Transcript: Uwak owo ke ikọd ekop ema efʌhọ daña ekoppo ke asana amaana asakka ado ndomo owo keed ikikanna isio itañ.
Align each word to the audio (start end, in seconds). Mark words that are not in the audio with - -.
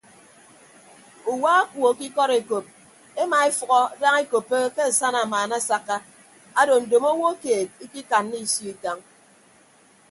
Uwak 1.31 1.67
owo 1.77 1.89
ke 1.97 2.03
ikọd 2.09 2.31
ekop 2.39 2.65
ema 3.21 3.37
efʌhọ 3.49 3.79
daña 3.99 4.21
ekoppo 4.25 4.55
ke 4.75 4.81
asana 4.89 5.19
amaana 5.25 5.55
asakka 5.59 5.95
ado 6.59 6.73
ndomo 6.83 7.09
owo 7.15 7.29
keed 7.43 7.67
ikikanna 7.85 8.35
isio 8.45 8.69
itañ. 8.75 8.99